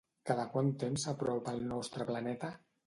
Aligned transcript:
Cada 0.29 0.45
quant 0.53 0.71
temps 0.85 1.05
s'apropa 1.09 1.55
al 1.55 1.63
nostre 1.77 2.11
planeta? 2.13 2.55